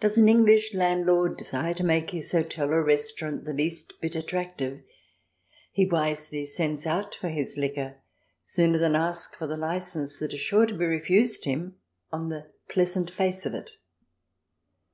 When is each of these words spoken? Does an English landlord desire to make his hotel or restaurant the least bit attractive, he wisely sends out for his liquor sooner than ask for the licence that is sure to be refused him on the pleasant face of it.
Does 0.00 0.16
an 0.16 0.26
English 0.26 0.72
landlord 0.72 1.36
desire 1.36 1.74
to 1.74 1.84
make 1.84 2.12
his 2.12 2.32
hotel 2.32 2.72
or 2.72 2.82
restaurant 2.82 3.44
the 3.44 3.52
least 3.52 3.92
bit 4.00 4.14
attractive, 4.16 4.80
he 5.70 5.84
wisely 5.84 6.46
sends 6.46 6.86
out 6.86 7.14
for 7.14 7.28
his 7.28 7.58
liquor 7.58 7.96
sooner 8.42 8.78
than 8.78 8.96
ask 8.96 9.36
for 9.36 9.46
the 9.46 9.58
licence 9.58 10.16
that 10.16 10.32
is 10.32 10.40
sure 10.40 10.64
to 10.64 10.72
be 10.72 10.86
refused 10.86 11.44
him 11.44 11.76
on 12.10 12.30
the 12.30 12.50
pleasant 12.70 13.10
face 13.10 13.44
of 13.44 13.52
it. 13.52 13.72